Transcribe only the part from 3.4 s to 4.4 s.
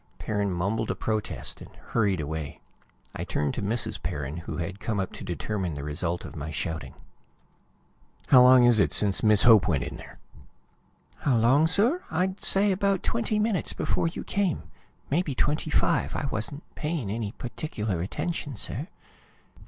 to Mrs. Perrin,